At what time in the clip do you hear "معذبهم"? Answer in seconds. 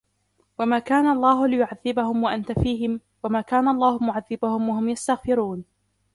4.03-4.69